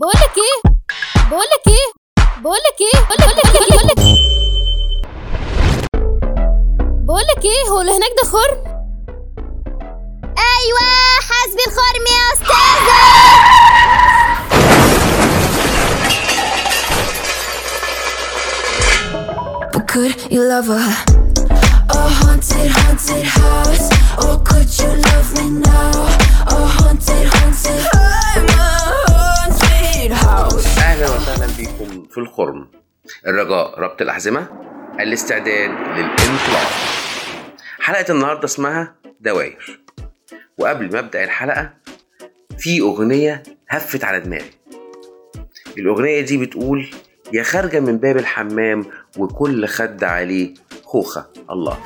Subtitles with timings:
[0.00, 0.72] بقولك إيه؟
[1.30, 1.88] بقولك إيه؟
[2.42, 4.16] بقولك إيه؟ بقولك إيه؟ بقولك إيه؟
[7.06, 8.58] بقولك إيه؟ هو اللي هناك ده خرم؟
[10.38, 12.98] أيوه حاسبي الخرم يا أستاذة.
[19.88, 20.68] Could you love
[22.20, 23.88] haunted, haunted house.
[24.24, 26.06] Or could you love me now?
[26.46, 27.86] A haunted, haunted.
[27.94, 29.07] I'm a.
[30.12, 30.46] أهلا
[31.06, 32.68] وسهلا بكم في الخرم.
[33.26, 34.48] الرجاء ربط الأحزمة.
[35.00, 36.68] الاستعداد للانطلاق.
[37.80, 39.80] حلقة النهارده اسمها دواير
[40.58, 41.70] وقبل ما أبدأ الحلقة
[42.58, 44.50] في أغنية هفت على دماغي.
[45.78, 46.86] الأغنية دي بتقول
[47.32, 48.84] يا خارجه من باب الحمام
[49.18, 50.54] وكل خد عليه
[50.84, 51.78] خوخة الله.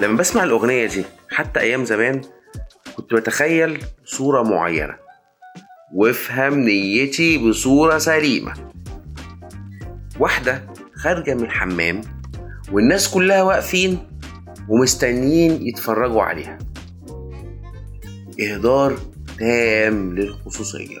[0.00, 2.20] لما بسمع الأغنية دي حتى أيام زمان
[2.96, 4.96] كنت بتخيل صورة معينة.
[5.94, 8.54] وافهم نيتي بصورة سليمة.
[10.20, 12.00] واحدة خارجة من الحمام
[12.72, 13.98] والناس كلها واقفين
[14.68, 16.58] ومستنيين يتفرجوا عليها.
[18.40, 18.98] إهدار
[19.38, 20.98] تام للخصوصية.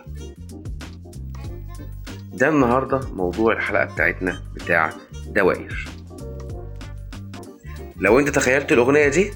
[2.32, 4.92] ده النهاردة موضوع الحلقة بتاعتنا بتاع
[5.26, 5.88] دواير
[8.00, 9.30] لو انت تخيلت الأغنية دي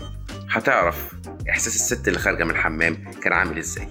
[0.50, 1.12] هتعرف
[1.50, 3.88] إحساس الست اللي خارجة من الحمام كان عامل إزاي.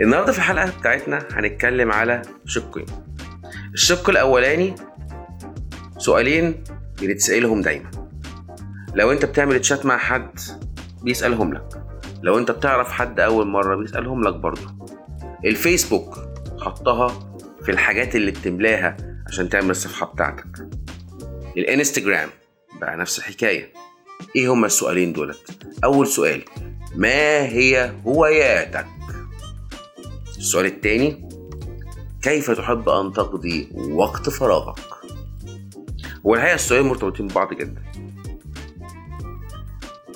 [0.00, 2.86] النهارده في الحلقة بتاعتنا هنتكلم على شقين
[3.74, 4.74] الشق الأولاني
[5.98, 6.64] سؤالين
[7.02, 7.90] بنتسألهم دايما.
[8.94, 10.38] لو انت بتعمل تشات مع حد
[11.02, 11.68] بيسألهم لك.
[12.22, 14.88] لو انت بتعرف حد أول مرة بيسألهم لك برضه.
[15.44, 16.18] الفيسبوك
[16.60, 17.08] حطها
[17.62, 20.68] في الحاجات اللي بتملاها عشان تعمل الصفحة بتاعتك.
[21.56, 22.28] الإنستجرام
[22.80, 23.72] بقى نفس الحكاية.
[24.36, 26.42] إيه هما السؤالين دولت؟ أول سؤال
[26.96, 28.86] ما هي هواياتك؟
[30.38, 31.28] السؤال التاني
[32.22, 34.78] كيف تحب أن تقضي وقت فراغك؟
[36.26, 37.82] هو الحقيقة السؤالين مرتبطين ببعض جدا.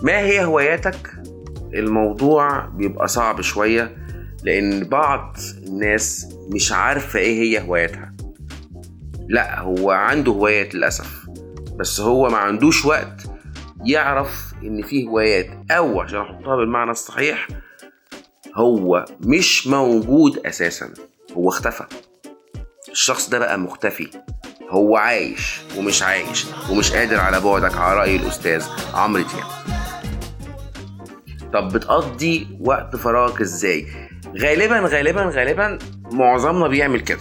[0.03, 1.11] ما هي هواياتك؟
[1.75, 3.97] الموضوع بيبقى صعب شوية
[4.43, 5.37] لأن بعض
[5.67, 8.15] الناس مش عارفة إيه هي هواياتها.
[9.29, 11.24] لا هو عنده هوايات للأسف.
[11.79, 13.23] بس هو ما عندوش وقت
[13.85, 15.47] يعرف إن في هوايات.
[15.71, 17.49] أو عشان أحطها بالمعنى الصحيح
[18.55, 20.91] هو مش موجود أساسا.
[21.37, 21.85] هو اختفى.
[22.91, 24.11] الشخص ده بقى مختفي.
[24.71, 28.65] هو عايش ومش عايش ومش قادر على بعدك على رأي الأستاذ
[28.95, 29.47] عمرو دياب.
[31.53, 33.87] طب بتقضي وقت فراغك إزاي؟
[34.39, 35.79] غالبا غالبا غالبا
[36.13, 37.19] معظمنا بيعمل كده.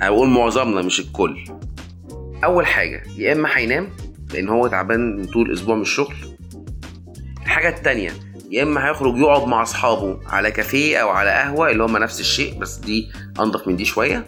[0.00, 1.44] أقول معظمنا مش الكل.
[2.44, 3.88] أول حاجة يا إما هينام
[4.34, 6.14] لأن هو تعبان طول الأسبوع من الشغل.
[7.42, 8.10] الحاجة التانية
[8.50, 12.58] يا إما هيخرج يقعد مع أصحابه على كافيه أو على قهوة اللي هم نفس الشيء
[12.58, 13.10] بس دي
[13.40, 14.26] أنضف من دي شوية.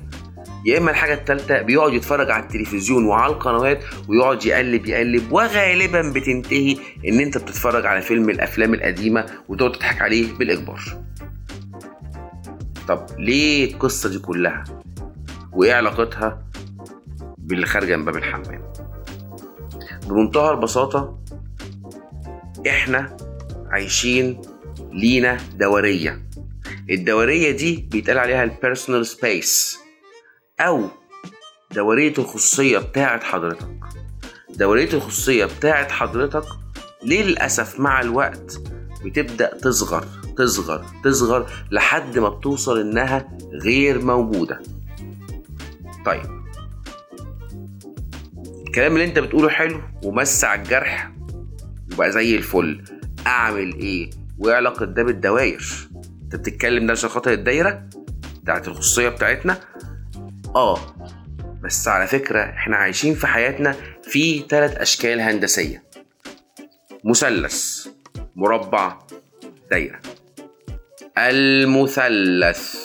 [0.66, 6.76] يا إما الحاجة التالتة بيقعد يتفرج على التلفزيون وعلى القنوات ويقعد يقلب يقلب وغالبا بتنتهي
[7.08, 10.80] إن أنت بتتفرج على فيلم الأفلام القديمة وتقعد تضحك عليه بالإجبار.
[12.88, 14.64] طب ليه القصة دي كلها
[15.52, 16.42] وإيه علاقتها
[17.44, 18.72] باللي خارجة من باب الحمام.
[20.08, 21.18] بمنتهى البساطة
[22.68, 23.16] إحنا
[23.66, 24.40] عايشين
[24.92, 26.28] لينا دورية.
[26.90, 29.78] الدورية دي بيتقال عليها ال personal space
[30.60, 30.88] أو
[31.74, 33.68] دورية الخصوصية بتاعه حضرتك.
[34.56, 36.44] دورية الخصوصية بتاعه حضرتك
[37.02, 38.60] للأسف مع الوقت
[39.04, 40.06] بتبدأ تصغر
[40.36, 43.28] تصغر تصغر لحد ما بتوصل إنها
[43.62, 44.62] غير موجودة.
[46.06, 46.43] طيب
[48.74, 51.10] الكلام اللي انت بتقوله حلو ومسع الجرح
[51.92, 52.84] وبقى زي الفل.
[53.26, 55.88] أعمل إيه؟ وإيه علاقة ده بالدواير
[56.24, 57.88] أنت بتتكلم ده عشان خاطر الدايرة
[58.42, 59.60] بتاعت الخصوصية بتاعتنا؟
[60.56, 60.78] آه
[61.62, 65.84] بس على فكرة إحنا عايشين في حياتنا في ثلاث أشكال هندسية.
[67.04, 67.86] مثلث
[68.36, 68.98] مربع
[69.70, 70.00] دايرة.
[71.18, 72.76] المثلث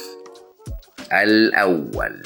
[1.13, 2.21] الأول.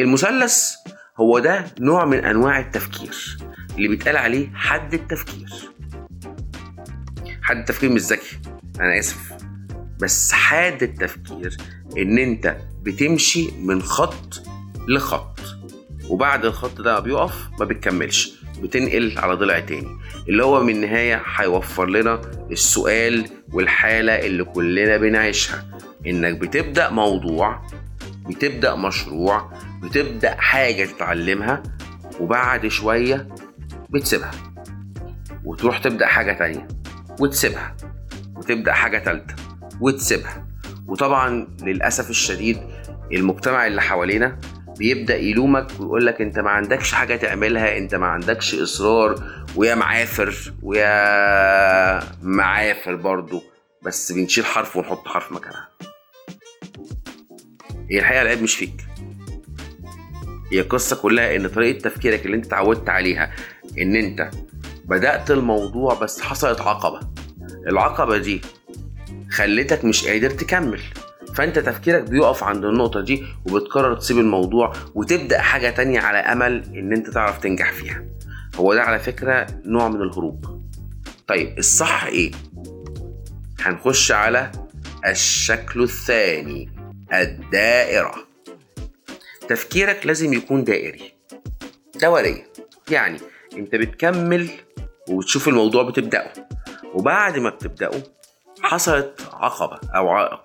[0.00, 0.74] المثلث
[1.16, 3.36] هو ده نوع من أنواع التفكير
[3.76, 5.48] اللي بيتقال عليه حد التفكير.
[7.42, 8.38] حد التفكير مش ذكي
[8.80, 9.32] أنا آسف.
[10.00, 11.56] بس حاد التفكير
[11.98, 14.42] إن أنت بتمشي من خط
[14.88, 15.40] لخط
[16.08, 19.98] وبعد الخط ده بيقف ما بتكملش بتنقل على ضلع تاني.
[20.28, 22.20] اللي هو من النهاية هيوفر لنا
[22.50, 25.66] السؤال والحالة اللي كلنا بنعيشها.
[26.06, 27.62] إنك بتبدأ موضوع
[28.28, 29.52] بتبدأ مشروع
[29.82, 31.62] بتبدأ حاجة تتعلمها
[32.20, 33.28] وبعد شوية
[33.90, 34.30] بتسيبها.
[35.44, 36.68] وتروح تبدأ حاجة تانية
[37.20, 37.76] وتسيبها.
[38.36, 39.34] وتبدأ حاجة تالتة
[39.80, 40.46] وتسيبها.
[40.86, 42.58] وطبعا للأسف الشديد
[43.12, 44.38] المجتمع اللي حوالينا
[44.78, 49.14] بيبدأ يلومك ويقول لك أنت ما عندكش حاجة تعملها أنت ما عندكش إصرار
[49.56, 53.42] ويا معافر ويا معافر برضو.
[53.82, 55.68] بس بنشيل حرف ونحط حرف مكانها.
[57.90, 58.89] هي الحقيقة العيب مش فيك.
[60.52, 63.30] هي القصة كلها إن طريقة تفكيرك اللي أنت اتعودت عليها
[63.78, 64.30] إن أنت
[64.84, 67.00] بدأت الموضوع بس حصلت عقبة.
[67.66, 68.40] العقبة دي
[69.30, 70.80] خلتك مش قادر تكمل.
[71.34, 76.92] فأنت تفكيرك بيقف عند النقطة دي وبتقرر تسيب الموضوع وتبدأ حاجة تانية على أمل إن
[76.92, 78.04] أنت تعرف تنجح فيها.
[78.56, 80.62] هو ده على فكرة نوع من الهروب.
[81.28, 82.30] طيب الصح إيه؟
[83.60, 84.50] هنخش على
[85.06, 86.68] الشكل الثاني
[87.12, 88.14] الدائرة.
[89.50, 91.12] تفكيرك لازم يكون دائري.
[92.02, 92.44] دورية.
[92.90, 93.18] يعني
[93.56, 94.48] انت بتكمل
[95.08, 96.32] وبتشوف الموضوع بتبدأه.
[96.94, 98.02] وبعد ما بتبدأه
[98.62, 100.40] حصلت عقبة أو عائق.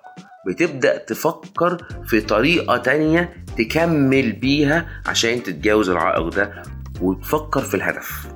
[0.48, 6.63] بتبدأ تفكر في طريقة تانية تكمل بيها عشان تتجاوز العائق ده
[7.01, 8.28] وتفكر في الهدف.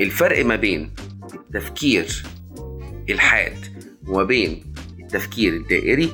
[0.00, 0.94] الفرق ما بين
[1.34, 2.22] التفكير
[3.10, 3.56] الحاد
[4.08, 6.12] وما بين التفكير الدائري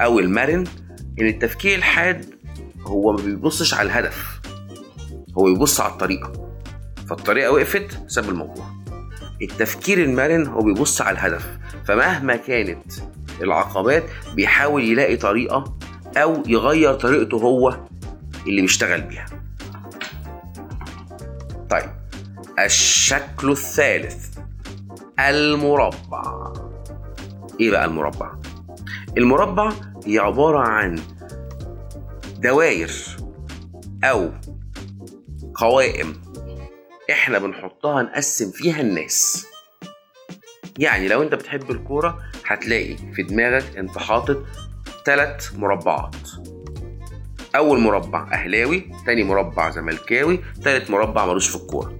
[0.00, 0.64] أو المرن
[1.20, 2.37] إن التفكير الحاد
[2.88, 4.40] هو ما بيبصش على الهدف.
[5.38, 6.32] هو بيبص على الطريقة.
[7.08, 8.66] فالطريقة وقفت ساب الموضوع.
[9.42, 11.58] التفكير المرن هو بيبص على الهدف.
[11.84, 12.92] فمهما كانت
[13.42, 14.04] العقبات
[14.34, 15.78] بيحاول يلاقي طريقة
[16.16, 17.78] أو يغير طريقته هو
[18.46, 19.26] اللي بيشتغل بيها.
[21.70, 21.90] طيب
[22.58, 24.38] الشكل الثالث
[25.18, 26.52] المربع.
[27.60, 28.32] إيه بقى المربع؟
[29.18, 29.72] المربع
[30.06, 30.98] هي عبارة عن
[32.38, 32.90] دوائر
[34.04, 34.30] أو
[35.54, 36.14] قوائم
[37.10, 39.46] إحنا بنحطها نقسم فيها الناس.
[40.78, 44.44] يعني لو أنت بتحب الكورة هتلاقي في دماغك أنت حاطط
[45.04, 46.16] ثلاث مربعات.
[47.56, 51.98] أول مربع أهلاوي تاني مربع زملكاوي تالت مربع ملوش في الكورة.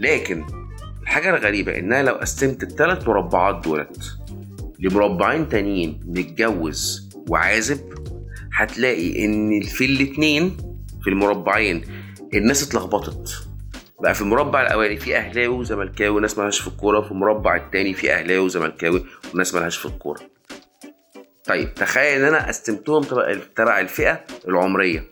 [0.00, 0.44] لكن
[1.02, 4.18] الحاجة الغريبة إنها لو قسمت الثلاث مربعات دولت
[4.78, 7.91] لمربعين تانيين متجوز وعازب
[8.62, 10.56] هتلاقي إن في الاتنين
[11.04, 11.84] في المربعين.
[12.34, 13.46] الناس اتلخبطت.
[14.00, 16.98] بقى في المربع الاولاني في أهلاوي وزملكاوي وناس مالهاش في الكورة.
[16.98, 19.04] وفي المربع التاني في أهلاوي وزملكاوي
[19.34, 20.20] وناس مالهاش في الكورة.
[21.44, 23.02] طيب تخيل إن أنا قسمتهم
[23.56, 25.04] تبع الفئة العمرية.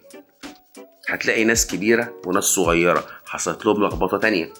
[1.08, 3.04] هتلاقي ناس كبيرة وناس صغيرة.
[3.26, 4.52] حصلت لهم لخبطة تانية.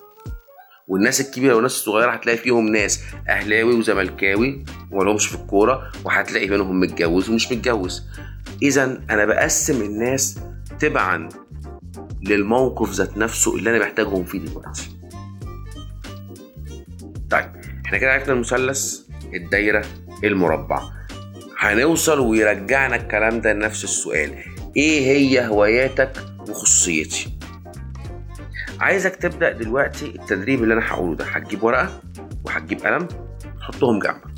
[0.89, 5.93] والناس الكبيرة والناس الصغيرة هتلاقي فيهم ناس أهلاوي وزملكاوي ومالهمش في الكورة.
[6.05, 8.03] وهتلاقي منهم متجوز ومش متجوز.
[8.63, 10.39] اذا أنا بقسم الناس
[10.79, 11.29] تبعا
[12.23, 14.91] للموقف ذات نفسه اللي أنا محتاجهم فيه دلوقتي.
[17.31, 17.51] طيب
[17.87, 19.01] إحنا كده عرفنا المثلث
[19.35, 19.85] الدايرة
[20.25, 20.83] المربع.
[21.59, 24.35] هنوصل ويرجعنا الكلام ده لنفس السؤال.
[24.77, 27.39] إيه هي هواياتك وخصوصيتي
[28.81, 31.25] عايزك تبدأ دلوقتي التدريب اللي أنا هقوله ده.
[31.25, 32.01] هتجيب ورقة
[32.45, 33.09] وهتجيب قلم
[33.61, 34.31] تحطهم جنبك.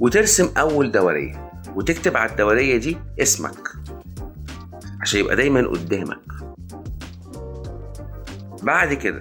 [0.00, 1.43] وترسم أول دورية.
[1.74, 3.68] وتكتب على الدوريه دي اسمك
[5.00, 6.20] عشان يبقى دايما قدامك.
[8.62, 9.20] بعد كده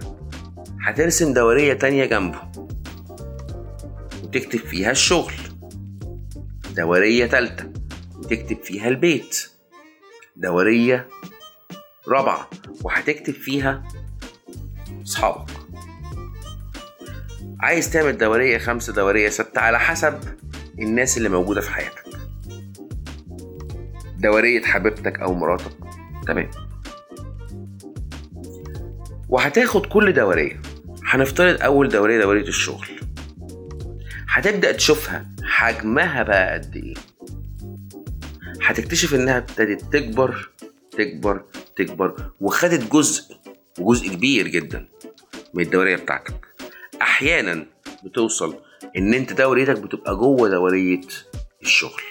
[0.81, 2.39] هترسم دورية تانية جنبه
[4.23, 5.33] وتكتب فيها الشغل.
[6.75, 7.71] دورية تالتة
[8.17, 9.49] وتكتب فيها البيت.
[10.35, 11.07] دورية
[12.07, 12.49] رابعة
[12.83, 13.83] وهتكتب فيها
[15.03, 15.49] أصحابك
[17.59, 20.19] عايز تعمل دورية خمسة دورية ستة على حسب
[20.79, 22.03] الناس اللي موجودة في حياتك.
[24.23, 25.71] دورية حبيبتك أو مراتك.
[26.27, 26.49] تمام.
[29.29, 30.61] وهتاخد كل دورية
[31.05, 32.87] هنفترض أول دورية دورية الشغل.
[34.29, 36.93] هتبدأ تشوفها حجمها بقى قد إيه.
[38.61, 40.49] هتكتشف إنها ابتدت تكبر
[40.91, 41.43] تكبر
[41.75, 43.35] تكبر وخدت جزء
[43.79, 44.87] وجزء كبير جدا
[45.53, 46.47] من الدورية بتاعتك.
[47.01, 47.65] أحيانا
[48.05, 48.55] بتوصل
[48.97, 51.01] إن أنت دوريتك بتبقى جوه دورية
[51.61, 52.01] الشغل.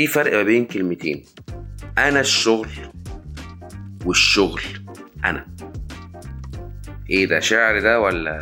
[0.00, 1.24] في فرق ما بين كلمتين.
[1.98, 2.68] أنا الشغل
[4.06, 4.60] والشغل
[5.24, 5.46] أنا.
[7.10, 8.40] إيه ده شعر ده ولا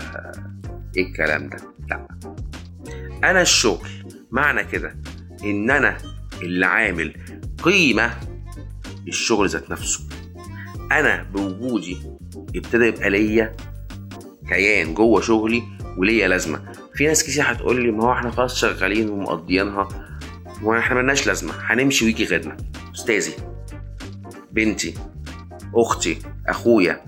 [0.96, 1.56] إيه الكلام ده؟
[1.90, 2.08] لا.
[3.24, 3.88] أنا الشغل
[4.30, 4.96] معنى كده
[5.44, 5.98] إن أنا
[6.42, 7.14] اللي عامل
[7.62, 8.10] قيمة
[9.06, 10.08] للشغل ذات نفسه.
[10.92, 11.96] أنا بوجودي
[12.56, 13.56] ابتدى يبقى ليا
[14.48, 15.62] كيان جوه شغلي
[15.96, 16.72] وليا لازمة.
[16.94, 20.07] في ناس كتير هتقول لي ما هو إحنا خلاص شغالين ومقضيينها
[20.62, 21.52] وإحنا ملناش لازمة.
[21.60, 22.56] هنمشي ويجي غيرنا.
[22.94, 23.32] أستاذي
[24.52, 24.94] بنتي
[25.74, 27.00] أختي أخويا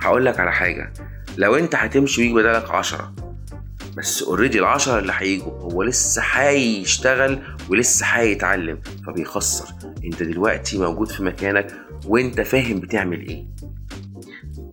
[0.00, 0.92] هقول لك على حاجة.
[1.38, 3.14] لو أنت هتمشي ويجي بدالك عشرة
[3.96, 9.74] بس اوريدي العشرة اللي هيجوا هو لسه هيشتغل ولسه هيتعلم فبيخسر.
[10.04, 11.72] أنت دلوقتي موجود في مكانك
[12.06, 13.46] وأنت فاهم بتعمل إيه.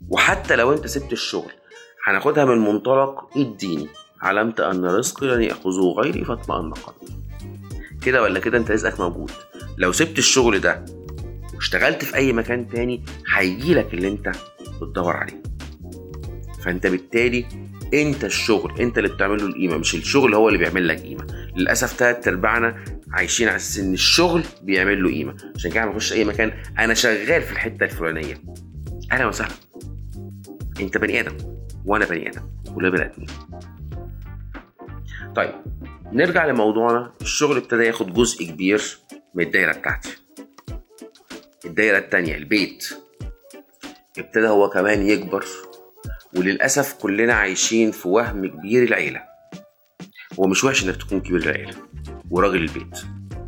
[0.09, 1.51] وحتى لو أنت سبت الشغل
[2.03, 3.87] هناخدها من منطلق الديني.
[4.21, 7.13] علمت أن رزقي لن يأخذه غيري فاطمئن قلبي.
[8.07, 9.31] كده ولا كده انت رزقك موجود.
[9.77, 10.85] لو سبت الشغل ده
[11.55, 14.31] واشتغلت في أي مكان تاني هيجيلك اللي انت
[14.81, 15.41] بتدور عليه.
[16.63, 17.45] فانت بالتالي
[17.93, 21.27] انت الشغل انت اللي بتعمل له القيمة مش الشغل هو اللي بيعمل لك قيمة.
[21.55, 25.37] للأسف تلات أرباعنا عايشين على أساس إن الشغل بيعمل له قيمة.
[25.55, 26.51] عشان كده بخش أي مكان.
[26.79, 28.37] أنا شغال في الحتة الفلانية.
[29.11, 29.53] أهلا وسهلا.
[30.79, 31.37] أنت بني آدم
[31.85, 32.41] وأنا بني آدم
[32.75, 33.27] كلنا بني آدمين؟
[35.37, 35.53] طيب
[36.13, 37.13] نرجع لموضوعنا.
[37.21, 38.97] الشغل ابتدى ياخد جزء كبير
[39.35, 40.09] من الدايرة بتاعتي.
[41.65, 42.89] الدايرة التانية البيت.
[44.17, 45.45] ابتدى هو كمان يكبر
[46.35, 49.21] وللأسف كلنا عايشين في وهم كبير العيلة.
[50.39, 51.73] هو مش وحش إنك تكون كبير العيلة
[52.29, 52.97] وراجل البيت.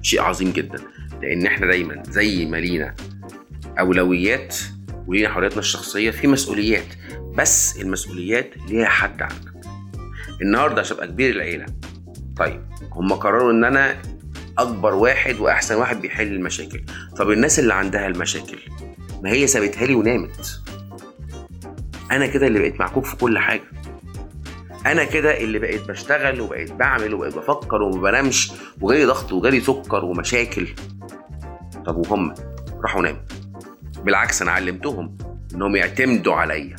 [0.02, 0.80] شيء عظيم جدا
[1.22, 2.96] لأن إحنا دايما زي ما لينا
[3.80, 4.56] أولويات
[5.08, 6.88] ولينا حرياتنا الشخصية في مسؤوليات
[7.38, 9.50] بس المسؤوليات ليها حد عندك.
[10.42, 11.66] النهارده عشان أبقى كبير العيلة
[12.40, 14.02] طيب هم قرروا إن أنا
[14.58, 16.82] أكبر واحد وأحسن واحد بيحل المشاكل.
[17.18, 18.60] طب الناس اللي عندها المشاكل
[19.24, 20.62] ما هي سابتها لي ونامت.
[22.12, 23.64] أنا كده اللي بقيت معكوك في كل حاجة.
[24.86, 30.06] أنا كده اللي بقيت بشتغل وبقيت بعمل وبقيت بفكر وما بنامش وجالي ضغط وجالي سكر
[30.06, 30.68] ومشاكل.
[31.86, 32.34] طب وهم؟
[32.84, 33.22] راحوا ناموا.
[34.04, 35.18] بالعكس أنا علمتهم
[35.56, 36.76] إنهم يعتمدوا عليا.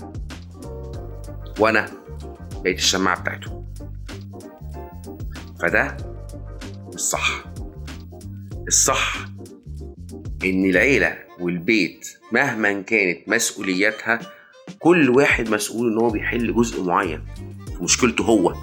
[1.59, 1.87] وأنا
[2.62, 3.60] بقيت الشماعة بتاعتهم.
[5.62, 5.97] فده
[6.95, 7.45] مش صح
[8.69, 9.17] الصح
[10.45, 14.21] إن العيلة والبيت مهما كانت مسؤولياتها
[14.79, 17.25] كل واحد مسؤول إن هو بيحل جزء معين.
[17.76, 18.55] في مشكلته هو.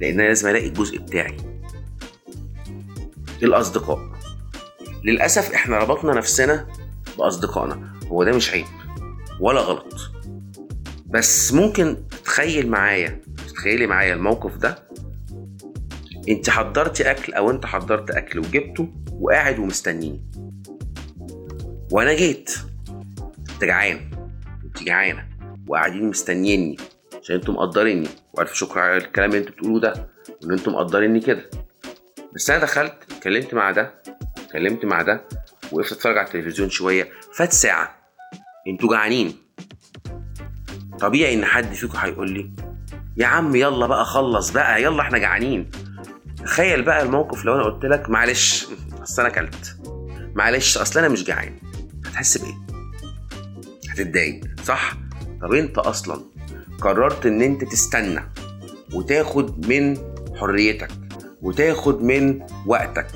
[0.00, 1.36] لأن أنا لازم ألاقي الجزء بتاعي.
[3.42, 4.12] الاصدقاء
[5.04, 6.66] للأسف إحنا ربطنا نفسنا
[7.18, 7.94] بأصدقائنا.
[8.06, 8.66] هو ده مش عيب
[9.40, 9.94] ولا غلط.
[11.06, 14.88] بس ممكن تتخيل معايا تتخيلي معايا الموقف ده.
[16.28, 18.88] انت حضرتي اكل أو انت حضرت اكل وجبته
[19.20, 20.22] وقاعد ومستنيني
[21.92, 22.50] وأنا جيت.
[23.52, 24.10] انت جعان.
[24.64, 25.28] انت جعانة.
[25.68, 26.76] وقاعدين مستنيني.
[27.22, 28.08] عشان أنتوا مقدريني.
[28.32, 30.08] والف شكر على الكلام اللي أنتوا بتقولوه ده.
[30.42, 31.50] وان أنتوا مقدريني كده.
[32.34, 33.94] بس أنا دخلت اتكلمت مع ده.
[34.38, 35.28] اتكلمت مع ده.
[35.72, 37.08] وقفت اتفرج على التلفزيون شوية.
[37.32, 37.96] فات ساعة.
[38.68, 39.34] أنتوا جعانين.
[41.00, 42.50] طبيعي ان حد فيكم هيقول لي
[43.16, 44.82] يا عم يلا بقى خلص بقى.
[44.82, 45.70] يلا إحنا جعانين.
[46.44, 48.66] تخيل بقى الموقف لو أنا قلت لك معلش
[49.02, 49.76] أصل أنا أكلت.
[50.34, 51.56] معلش أصل أنا مش جعان.
[52.06, 52.54] هتحس بإيه؟
[53.90, 54.92] هتتضايق صح؟
[55.42, 56.20] طب أنت أصلا
[56.80, 58.20] قررت إن أنت تستنى
[58.94, 59.96] وتاخد من
[60.40, 60.88] حريتك
[61.42, 63.06] وتاخد من وقتك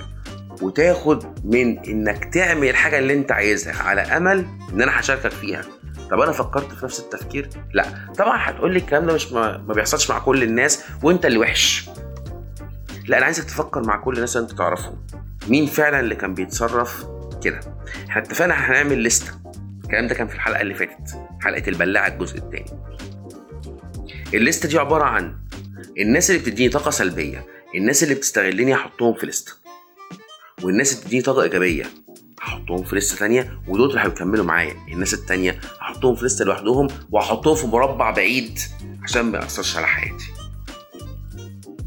[0.63, 5.63] وتاخد من إنك تعمل الحاجة اللي أنت عايزها على أمل إن أنا هشاركك فيها.
[6.11, 7.85] طب أنا فكرت في نفس التفكير؟ لا.
[8.19, 11.91] طبعا هتقول لي الكلام ده مش ما, ما بيحصلش مع كل الناس وأنت اللي وحش.
[13.09, 15.07] لا أنا عايزك تفكر مع كل الناس أنت تعرفهم.
[15.49, 17.07] مين فعلا اللي كان بيتصرف
[17.45, 17.61] كده؟
[18.09, 19.33] إحنا اتفقنا هنعمل لستة
[19.85, 21.11] الكلام ده كان في الحلقة اللي فاتت
[21.41, 22.71] حلقة البلاعة الجزء الثاني
[24.35, 25.37] الليستة دي عبارة عن
[25.99, 29.53] الناس اللي بتديني طاقة سلبية الناس اللي بتستغلني هحطهم في لسته
[30.63, 31.85] والناس اللي بتديني طاقة إيجابية
[32.41, 34.75] هحطهم في لسته تانية ودول اللي هيكملوا معايا.
[34.93, 38.59] الناس التانية هحطهم في لسته لوحدهم وهحطهم في مربع بعيد
[39.03, 40.25] عشان ما يأثرش على حياتي.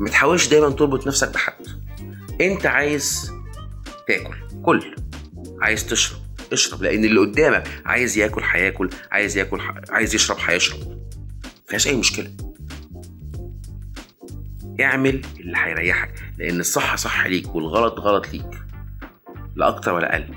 [0.02, 1.54] ما تحاولش دايما تربط نفسك بحد.
[2.42, 3.32] انت عايز
[4.08, 4.96] تاكل كل.
[5.62, 6.20] عايز تشرب
[6.54, 8.90] اشرب لأن اللي قدامك عايز ياكل هياكل.
[9.12, 9.74] عايز ياكل ح...
[9.90, 10.80] عايز يشرب هيشرب.
[11.66, 12.32] مفيهاش أي مشكلة.
[14.82, 18.52] اعمل اللي هيريحك لأن الصح صح ليك والغلط غلط ليك.
[19.56, 20.36] لا أكتر ولا أقل.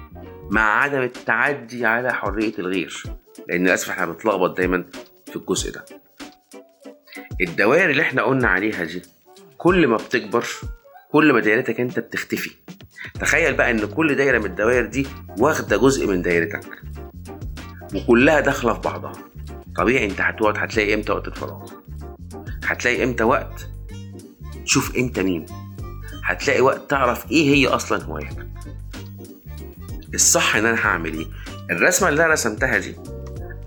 [0.50, 3.02] مع عدم التعدي على حرية الغير.
[3.48, 4.84] لأن للأسف إحنا بنتلخبط دايما
[5.26, 5.84] في الجزء ده.
[7.40, 9.02] الدوائر اللي إحنا قلنا عليها دي
[9.64, 10.44] كل ما بتكبر
[11.12, 12.50] كل ما دايرتك انت بتختفي.
[13.20, 15.06] تخيل بقى إن كل دايرة من الدوائر دي
[15.38, 16.82] واخدة جزء من دايرتك.
[17.94, 19.12] وكلها داخلة في بعضها.
[19.76, 21.70] طبيعي انت هتقعد هتلاقي إمتى وقت الفراغ.
[22.64, 23.68] هتلاقي إمتى وقت
[24.64, 25.46] تشوف انت مين.
[26.24, 28.46] هتلاقي وقت تعرف إيه هي أصلا هوايتك.
[30.14, 31.26] الصح إن أنا هعمل إيه؟
[31.70, 32.94] الرسمة اللي أنا رسمتها دي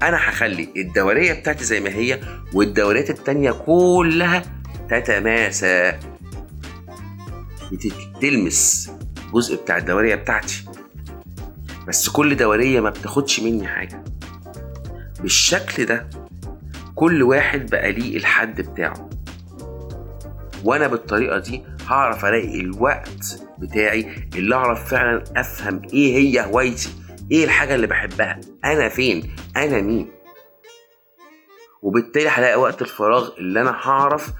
[0.03, 2.19] أنا هخلي الدوريه بتاعتي زي ما هي
[2.53, 4.56] والدوريات التانية كلها
[4.89, 5.99] تتماسى
[7.71, 8.91] بتلمس
[9.27, 10.65] الجزء بتاع الدوريه بتاعتي.
[11.87, 14.03] بس كل دورية ما بتاخدش مني حاجة.
[15.21, 16.09] بالشكل ده
[16.95, 19.09] كل واحد بقى ليه الحد بتاعه.
[20.63, 26.89] وأنا بالطريقة دي هعرف ألاقي الوقت بتاعي اللي أعرف فعلا أفهم إيه هي هوايتي.
[27.31, 30.11] إيه الحاجة اللي بحبها؟ أنا فين؟ أنا مين؟
[31.81, 34.31] وبالتالي هلاقي وقت الفراغ اللي أنا هعرف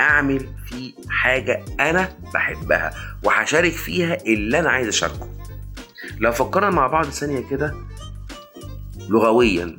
[0.00, 5.28] أعمل فيه حاجة أنا بحبها وهشارك فيها اللي أنا عايز أشاركه.
[6.18, 7.74] لو فكرنا مع بعض ثانية كده
[9.08, 9.78] لغويا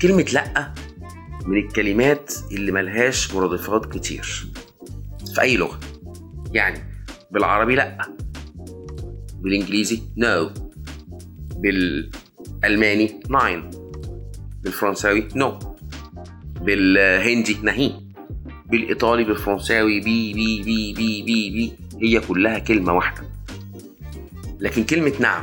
[0.00, 0.74] كلمة لأ
[1.46, 4.46] من الكلمات اللي ملهاش مرادفات كتير
[5.34, 5.80] في أي لغة.
[6.52, 6.78] يعني
[7.30, 7.98] بالعربي لأ
[9.40, 10.60] بالإنجليزي no
[11.56, 13.70] بالألماني nein
[14.62, 15.58] بالفرنساوي non
[16.60, 18.07] بالهندي नहीं.
[18.68, 21.72] بالإيطالي بالفرنساوي بي بي بي بي بي بي.
[22.02, 23.22] هي كلها كلمة واحدة.
[24.60, 25.42] لكن كلمة نعم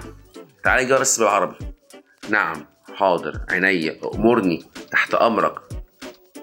[0.64, 1.56] تعالى نجيبها بس بالعربي.
[2.30, 2.66] نعم
[2.96, 5.60] حاضر عينيا أمرني تحت أمرك.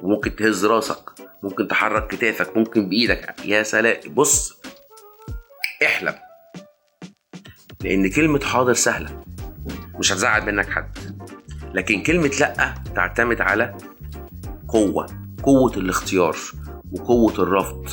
[0.03, 1.11] وممكن تهز راسك
[1.43, 3.35] ممكن تحرك كتافك ممكن بإيدك.
[3.45, 4.57] يا سلام بص
[5.83, 6.15] احلم.
[7.85, 9.23] لأن كلمة حاضر سهلة
[9.99, 10.99] مش هتزعل منك حد.
[11.75, 13.77] لكن كلمة لأ تعتمد على
[14.69, 15.22] قوة.
[15.43, 16.37] قوة الاختيار
[16.93, 17.89] وقوة الرفض.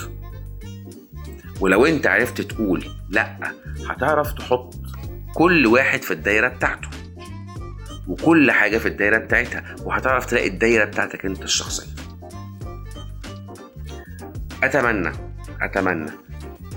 [1.61, 3.53] ولو انت عرفت تقول لأ
[3.89, 4.75] هتعرف تحط
[5.33, 6.89] كل واحد في الدايرة بتاعته
[8.07, 11.91] وكل حاجة في الدايرة بتاعتها وهتعرف تلاقي الدايرة بتاعتك انت الشخصية.
[14.63, 15.11] أتمنى
[15.61, 16.11] أتمنى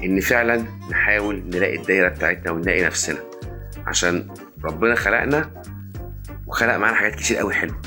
[0.05, 3.19] إن فعلا نحاول نلاقي الدايرة بتاعتنا ونلاقي نفسنا
[3.87, 5.63] عشان ربنا خلقنا
[6.47, 7.83] وخلق معانا حاجات كتير قوي حلوة.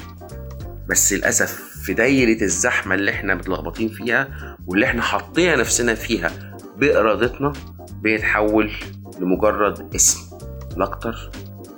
[0.89, 7.53] بس للأسف في دايرة الزحمة اللي إحنا متلخبطين فيها واللي إحنا حطينا نفسنا فيها بإرادتنا
[8.01, 8.71] بيتحول
[9.19, 10.37] لمجرد اسم
[10.77, 11.31] لا أكتر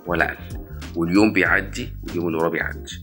[0.06, 0.60] ولا أقل.
[0.96, 3.02] واليوم بيعدي واليوم اللي وراه بيعدي.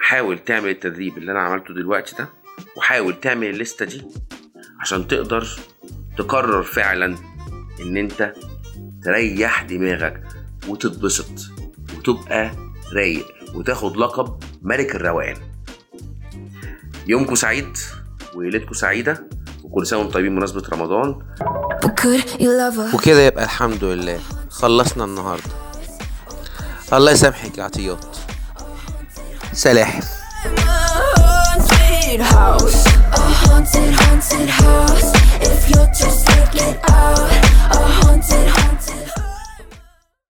[0.00, 2.28] حاول تعمل التدريب اللي أنا عملته دلوقتي ده
[2.76, 4.02] وحاول تعمل الليستة دي
[4.80, 5.48] عشان تقدر
[6.18, 7.16] تقرر فعلا
[7.80, 8.32] إن أنت
[9.04, 10.22] تريح دماغك
[10.68, 11.50] وتتبسط
[11.98, 12.50] وتبقى
[12.92, 15.36] رايق وتاخد لقب ملك الروقان.
[17.08, 17.76] يومكم سعيد
[18.34, 19.28] وليلتكم سعيدة
[19.64, 21.18] وكل سنة وأنتم طيبين بمناسبة رمضان?
[22.94, 24.18] وكده يبقى الحمد لله
[24.50, 25.50] خلصنا النهارده
[26.92, 28.04] الله يسامحك يا عطيات
[29.52, 30.18] سلاحف
[32.08, 32.86] haunted house.
[33.12, 35.12] A haunted, haunted house.
[35.42, 37.30] If you're just take it out.
[37.76, 39.07] A haunted, haunted.